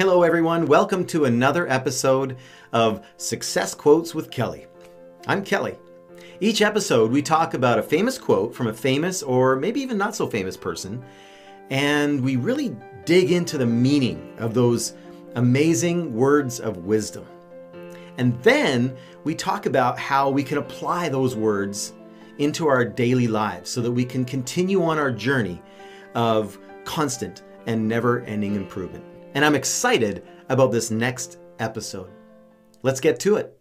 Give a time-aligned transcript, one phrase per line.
[0.00, 0.64] Hello, everyone.
[0.64, 2.38] Welcome to another episode
[2.72, 4.66] of Success Quotes with Kelly.
[5.26, 5.76] I'm Kelly.
[6.40, 10.16] Each episode, we talk about a famous quote from a famous or maybe even not
[10.16, 11.04] so famous person,
[11.68, 12.74] and we really
[13.04, 14.94] dig into the meaning of those
[15.34, 17.26] amazing words of wisdom.
[18.16, 21.92] And then we talk about how we can apply those words
[22.38, 25.60] into our daily lives so that we can continue on our journey
[26.14, 29.04] of constant and never ending improvement
[29.34, 32.10] and I'm excited about this next episode.
[32.82, 33.56] Let's get to it.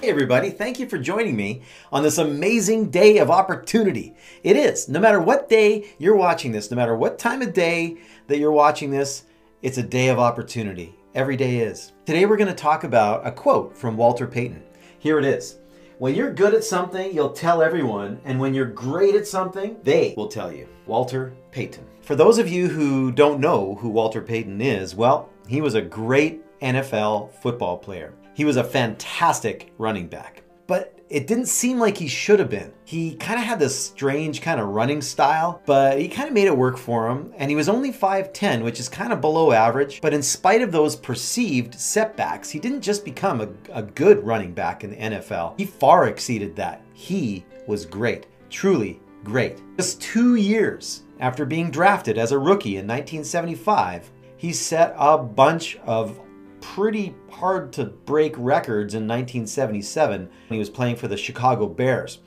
[0.00, 4.14] Hey, everybody, thank you for joining me on this amazing day of opportunity.
[4.44, 7.96] It is, no matter what day you're watching this, no matter what time of day
[8.28, 9.24] that you're watching this,
[9.62, 10.94] it's a day of opportunity.
[11.16, 11.92] Every day is.
[12.04, 14.62] Today, we're going to talk about a quote from Walter Payton.
[15.00, 15.58] Here it is
[15.98, 20.12] when you're good at something, you'll tell everyone, and when you're great at something, they
[20.16, 20.68] will tell you.
[20.86, 21.84] Walter Payton.
[22.02, 25.80] For those of you who don't know who Walter Payton is, well, he was a
[25.80, 28.12] great NFL football player.
[28.34, 30.42] He was a fantastic running back.
[30.66, 32.72] But it didn't seem like he should have been.
[32.84, 36.48] He kind of had this strange kind of running style, but he kind of made
[36.48, 37.32] it work for him.
[37.36, 40.00] And he was only 5'10, which is kind of below average.
[40.00, 44.52] But in spite of those perceived setbacks, he didn't just become a, a good running
[44.52, 45.58] back in the NFL.
[45.58, 46.82] He far exceeded that.
[46.92, 49.60] He was great, truly great.
[49.76, 55.76] Just two years after being drafted as a rookie in 1975, he set a bunch
[55.78, 56.20] of
[56.74, 62.18] pretty hard to break records in 1977 when he was playing for the Chicago Bears.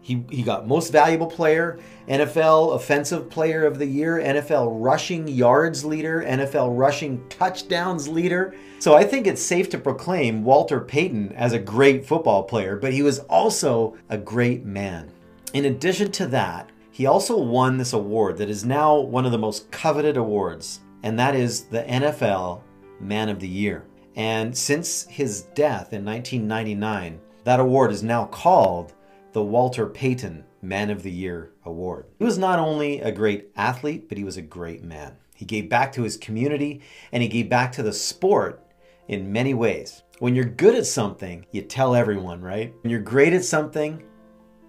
[0.00, 5.84] He, he got most valuable player, NFL offensive player of the year, NFL rushing yards
[5.84, 8.54] leader, NFL rushing touchdowns leader.
[8.80, 12.92] So I think it's safe to proclaim Walter Payton as a great football player, but
[12.92, 15.12] he was also a great man.
[15.52, 19.38] In addition to that, he also won this award that is now one of the
[19.38, 22.62] most coveted awards, and that is the NFL
[22.98, 23.84] Man of the Year.
[24.16, 28.92] And since his death in 1999, that award is now called
[29.32, 32.06] the Walter Payton Man of the Year Award.
[32.18, 35.16] He was not only a great athlete, but he was a great man.
[35.34, 38.64] He gave back to his community and he gave back to the sport
[39.08, 40.02] in many ways.
[40.18, 42.72] When you're good at something, you tell everyone, right?
[42.82, 44.02] When you're great at something,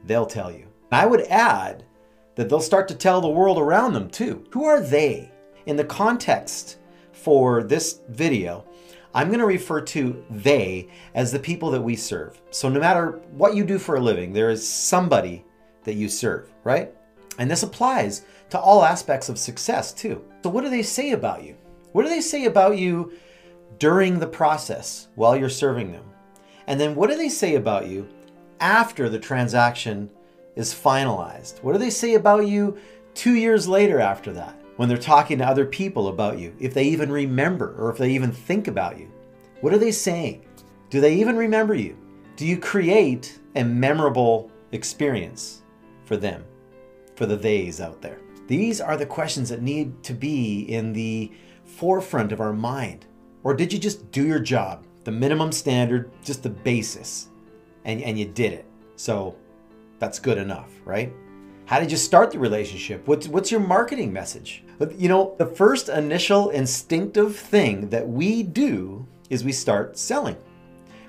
[0.05, 0.65] they'll tell you.
[0.91, 1.83] And I would add
[2.35, 4.45] that they'll start to tell the world around them too.
[4.51, 5.31] Who are they?
[5.65, 6.79] In the context
[7.11, 8.65] for this video,
[9.13, 12.41] I'm going to refer to they as the people that we serve.
[12.49, 15.45] So no matter what you do for a living, there is somebody
[15.83, 16.91] that you serve, right?
[17.37, 20.23] And this applies to all aspects of success too.
[20.43, 21.55] So what do they say about you?
[21.91, 23.13] What do they say about you
[23.77, 26.05] during the process while you're serving them?
[26.67, 28.07] And then what do they say about you
[28.59, 30.09] after the transaction
[30.55, 31.61] is finalized?
[31.61, 32.77] What do they say about you
[33.13, 34.55] two years later after that?
[34.77, 38.11] When they're talking to other people about you, if they even remember or if they
[38.11, 39.11] even think about you.
[39.61, 40.45] What are they saying?
[40.89, 41.97] Do they even remember you?
[42.35, 45.61] Do you create a memorable experience
[46.05, 46.43] for them,
[47.15, 48.19] for the theys out there?
[48.47, 51.31] These are the questions that need to be in the
[51.63, 53.05] forefront of our mind.
[53.43, 57.29] Or did you just do your job, the minimum standard, just the basis,
[57.85, 58.65] and, and you did it?
[58.95, 59.35] So
[59.99, 61.13] that's good enough, right?
[61.65, 63.07] How did you start the relationship?
[63.07, 64.63] What's, what's your marketing message?
[64.97, 70.35] You know, the first initial instinctive thing that we do is we start selling.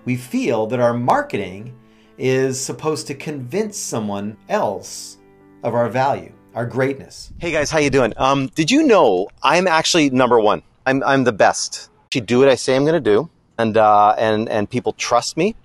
[0.04, 1.74] We feel that our marketing
[2.18, 5.18] is supposed to convince someone else
[5.64, 7.32] of our value, our greatness.
[7.40, 8.12] Hey guys, how you doing?
[8.16, 10.62] Um, did you know I'm actually number one?
[10.86, 11.90] I'm, I'm the best.
[12.14, 13.28] I do what I say I'm going to do,
[13.58, 15.56] and uh, and and people trust me,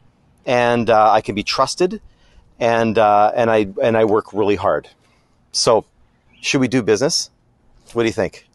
[0.48, 2.02] and uh, I can be trusted,
[2.60, 4.90] and uh, and I and I work really hard.
[5.52, 5.86] So,
[6.42, 7.30] should we do business?
[7.94, 8.48] What do you think?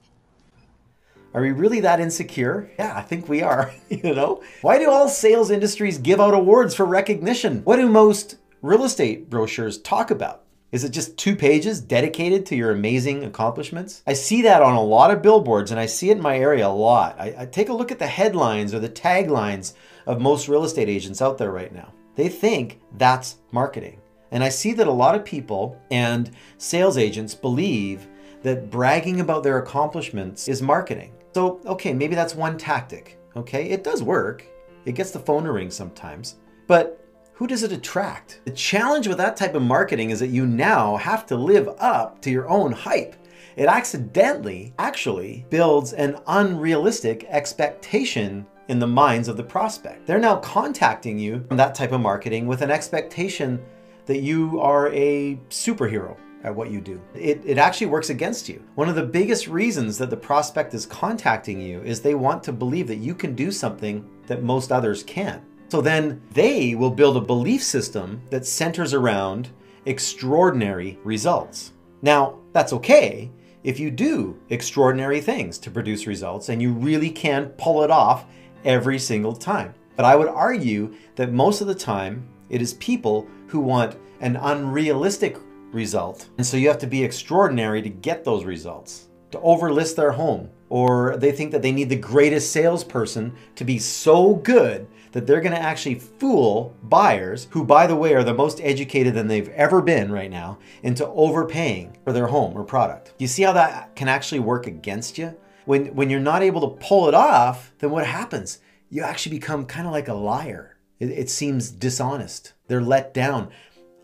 [1.35, 2.71] Are we really that insecure?
[2.79, 3.73] Yeah, I think we are.
[3.89, 7.63] you know, why do all sales industries give out awards for recognition?
[7.65, 10.43] What do most real estate brochures talk about?
[10.71, 14.03] Is it just two pages dedicated to your amazing accomplishments?
[14.07, 16.67] I see that on a lot of billboards and I see it in my area
[16.67, 17.17] a lot.
[17.19, 19.75] I, I, take a look at the headlines or the taglines
[20.05, 21.93] of most real estate agents out there right now.
[22.17, 24.01] They think that's marketing.
[24.31, 28.09] And I see that a lot of people and sales agents believe
[28.43, 31.13] that bragging about their accomplishments is marketing.
[31.35, 33.19] So, okay, maybe that's one tactic.
[33.37, 34.47] Okay, it does work.
[34.85, 36.37] It gets the phone to ring sometimes.
[36.67, 37.01] But
[37.33, 38.41] who does it attract?
[38.45, 42.21] The challenge with that type of marketing is that you now have to live up
[42.23, 43.17] to your own hype.
[43.57, 50.07] It accidentally actually builds an unrealistic expectation in the minds of the prospect.
[50.07, 53.63] They're now contacting you from that type of marketing with an expectation
[54.07, 57.01] that you are a superhero at what you do.
[57.15, 58.63] It, it actually works against you.
[58.75, 62.53] One of the biggest reasons that the prospect is contacting you is they want to
[62.53, 65.43] believe that you can do something that most others can't.
[65.69, 69.49] So then they will build a belief system that centers around
[69.87, 71.73] extraordinary results.
[72.03, 73.31] Now, that's okay
[73.63, 78.27] if you do extraordinary things to produce results and you really can pull it off
[78.65, 79.75] every single time.
[79.97, 84.37] But I would argue that most of the time it is people who want an
[84.37, 85.39] unrealistic
[85.73, 86.29] result.
[86.39, 90.51] And so you have to be extraordinary to get those results, to overlist their home,
[90.69, 95.41] or they think that they need the greatest salesperson to be so good that they're
[95.41, 99.51] going to actually fool buyers, who, by the way, are the most educated than they've
[99.51, 103.13] ever been right now, into overpaying for their home or product.
[103.19, 105.37] You see how that can actually work against you?
[105.65, 108.59] When, when you're not able to pull it off, then what happens?
[108.91, 110.77] You actually become kind of like a liar.
[111.01, 112.53] It, it seems dishonest.
[112.69, 113.51] They're let down.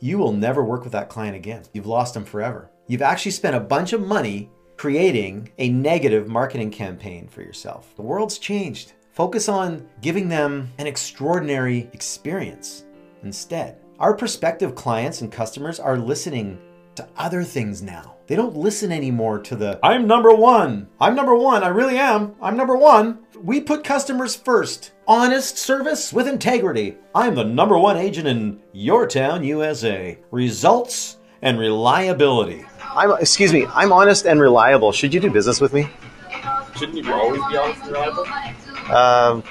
[0.01, 1.65] You will never work with that client again.
[1.73, 2.71] You've lost them forever.
[2.87, 7.95] You've actually spent a bunch of money creating a negative marketing campaign for yourself.
[7.97, 8.95] The world's changed.
[9.13, 12.85] Focus on giving them an extraordinary experience
[13.23, 13.77] instead.
[13.99, 16.59] Our prospective clients and customers are listening
[16.97, 18.17] to other things now.
[18.27, 20.89] They don't listen anymore to the I'm number one.
[21.01, 21.65] I'm number one.
[21.65, 22.35] I really am.
[22.41, 23.19] I'm number one.
[23.43, 24.93] We put customers first.
[25.09, 26.97] Honest service with integrity.
[27.15, 30.19] I'm the number one agent in your town, USA.
[30.31, 32.65] Results and reliability.
[32.83, 34.93] I'm, excuse me, I'm honest and reliable.
[34.93, 35.89] Should you do business with me?
[36.77, 38.27] Shouldn't you always be honest and reliable?
[38.95, 39.45] Um,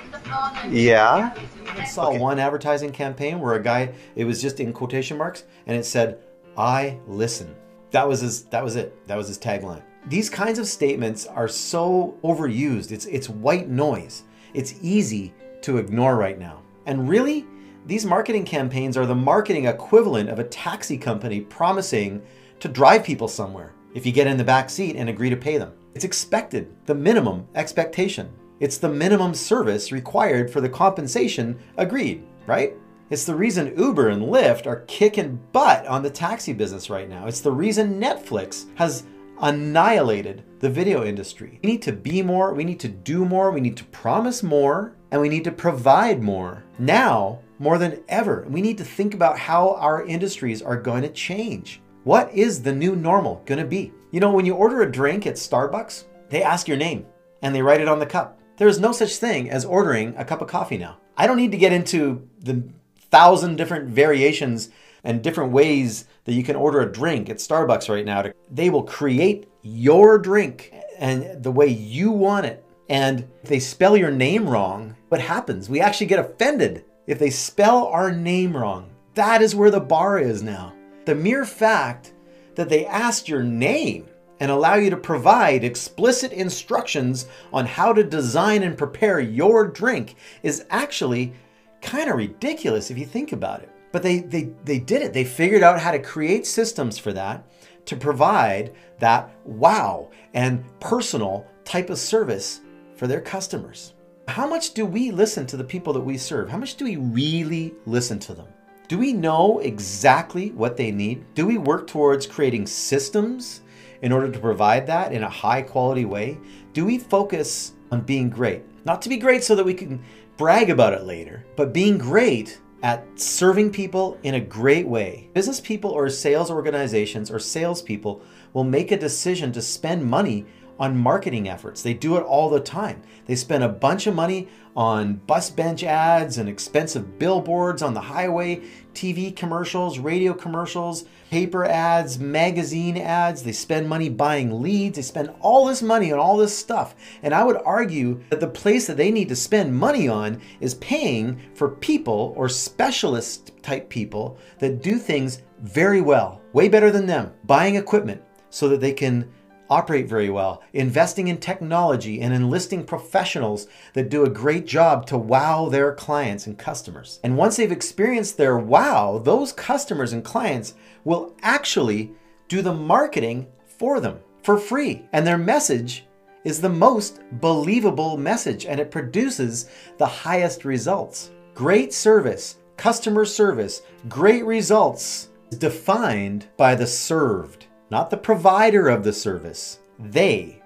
[0.70, 1.34] yeah.
[1.68, 5.78] I saw one advertising campaign where a guy, it was just in quotation marks, and
[5.78, 6.20] it said,
[6.60, 7.56] I listen.
[7.92, 9.08] That was his that was it.
[9.08, 9.82] That was his tagline.
[10.08, 12.92] These kinds of statements are so overused.
[12.92, 14.24] It's it's white noise.
[14.54, 16.62] It's easy to ignore right now.
[16.86, 17.46] And really,
[17.86, 22.22] these marketing campaigns are the marketing equivalent of a taxi company promising
[22.60, 25.58] to drive people somewhere if you get in the back seat and agree to pay
[25.58, 25.72] them.
[25.96, 28.30] It's expected, the minimum expectation.
[28.60, 32.74] It's the minimum service required for the compensation agreed, right?
[33.10, 37.26] It's the reason Uber and Lyft are kicking butt on the taxi business right now.
[37.26, 39.04] It's the reason Netflix has
[39.42, 41.60] annihilated the video industry.
[41.64, 44.94] We need to be more, we need to do more, we need to promise more,
[45.10, 46.64] and we need to provide more.
[46.78, 51.10] Now, more than ever, we need to think about how our industries are going to
[51.10, 51.82] change.
[52.04, 53.92] What is the new normal going to be?
[54.12, 57.08] You know, when you order a drink at Starbucks, they ask your name
[57.42, 58.40] and they write it on the cup.
[58.58, 61.00] There is no such thing as ordering a cup of coffee now.
[61.18, 62.64] I don't need to get into the
[63.12, 64.70] thousand different variations
[65.04, 68.24] and different ways that you can order a drink at Starbucks right now.
[68.52, 72.64] They will create your drink and the way you want it.
[72.90, 75.70] And if they spell your name wrong, what happens?
[75.70, 78.90] We actually get offended if they spell our name wrong.
[79.14, 80.74] That is where the bar is now.
[81.06, 82.14] The mere fact
[82.56, 84.08] that they asked your name
[84.40, 90.16] and allow you to provide explicit instructions on how to design and prepare your drink
[90.44, 91.34] is actually
[91.82, 93.70] kind of ridiculous if you think about it.
[93.92, 95.14] But they, they, they did it.
[95.14, 97.46] They figured out how to create systems for that
[97.86, 102.62] to provide that wow and personal type of service
[102.96, 103.94] for their customers.
[104.28, 106.50] How much do we listen to the people that we serve?
[106.50, 108.48] How much do we really listen to them?
[108.88, 111.26] Do we know exactly what they need?
[111.34, 113.62] Do we work towards creating systems
[114.02, 116.38] in order to provide that in a high quality way?
[116.74, 118.64] Do we focus on being great?
[118.86, 120.04] Not to be great so that we can
[120.40, 125.30] brag about it later, but being great at serving people in a great way.
[125.34, 128.22] Business people or sales organizations or salespeople
[128.54, 130.46] will make a decision to spend money
[130.80, 131.82] on marketing efforts.
[131.82, 133.02] They do it all the time.
[133.26, 138.00] They spend a bunch of money on bus bench ads and expensive billboards on the
[138.00, 138.62] highway,
[138.94, 143.44] TV commercials, radio commercials, paper ads, magazine ads.
[143.44, 144.96] They spend money buying leads.
[144.96, 146.96] They spend all this money on all this stuff.
[147.24, 150.76] And I would argue that the place that they need to spend money on is
[150.76, 157.06] paying for people or specialist type people that do things very well, way better than
[157.06, 159.30] them, buying equipment so that they can
[159.70, 165.18] operate very well, investing in technology and enlisting professionals that do a great job to
[165.18, 167.20] wow their clients and customers.
[167.24, 170.74] And once they've experienced their wow, those customers and clients
[171.04, 172.12] will actually
[172.48, 173.48] do the marketing
[173.78, 175.08] for them for free.
[175.14, 176.06] And their message
[176.44, 181.32] is the most believable message and it produces the highest results.
[181.54, 189.04] Great service, customer service, great results is defined by the served not the provider of
[189.04, 189.80] the service.
[189.98, 190.62] They,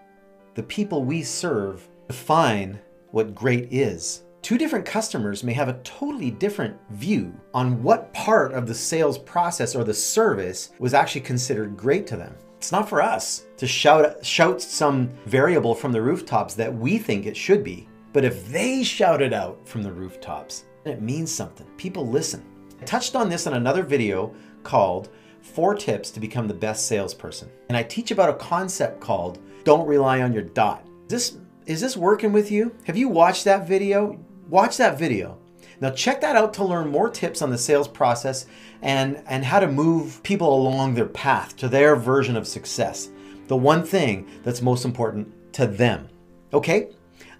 [0.55, 2.79] the people we serve, define
[3.11, 4.23] what great is.
[4.43, 9.17] two different customers may have a totally different view on what part of the sales
[9.17, 12.35] process or the service was actually considered great to them.
[12.57, 17.25] It's not for us to shout shout some variable from the rooftops that we think
[17.25, 17.87] it should be.
[18.11, 21.65] But if they shout it out from the rooftops, it means something.
[21.77, 22.43] People listen.
[22.81, 25.09] I touched on this in another video called
[25.43, 27.49] Four Tips to Become the Best Salesperson.
[27.67, 30.87] And I teach about a concept called Don't Rely on Your Dot.
[31.03, 32.73] Is this, is this working with you?
[32.85, 34.17] Have you watched that video?
[34.49, 35.37] Watch that video.
[35.81, 38.45] Now check that out to learn more tips on the sales process
[38.81, 43.09] and, and how to move people along their path to their version of success.
[43.47, 46.07] The one thing that's most important to them.
[46.53, 46.91] Okay?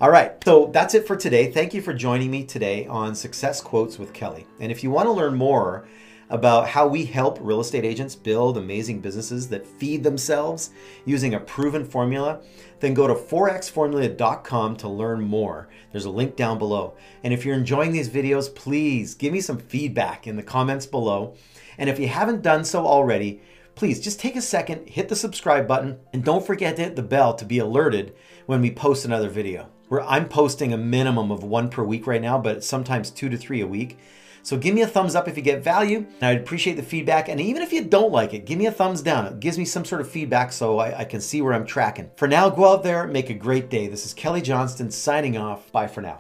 [0.02, 1.52] All right, so that's it for today.
[1.52, 4.46] Thank you for joining me today on Success Quotes with Kelly.
[4.60, 5.88] And if you want to learn more
[6.30, 10.72] about how we help real estate agents build amazing businesses that feed themselves
[11.06, 12.42] using a proven formula,
[12.80, 15.68] then go to forexformula.com to learn more.
[15.92, 16.96] There's a link down below.
[17.24, 21.36] And if you're enjoying these videos, please give me some feedback in the comments below.
[21.78, 23.42] And if you haven't done so already,
[23.76, 27.04] please just take a second, hit the subscribe button, and don't forget to hit the
[27.04, 28.16] bell to be alerted
[28.46, 29.70] when we post another video.
[29.88, 33.38] Where I'm posting a minimum of one per week right now, but sometimes two to
[33.38, 33.98] three a week.
[34.44, 37.30] So give me a thumbs up if you get value, and I'd appreciate the feedback.
[37.30, 39.26] And even if you don't like it, give me a thumbs down.
[39.26, 42.12] It gives me some sort of feedback so I, I can see where I'm tracking.
[42.18, 43.88] For now, go out there, make a great day.
[43.88, 45.72] This is Kelly Johnston signing off.
[45.72, 46.20] Bye for now.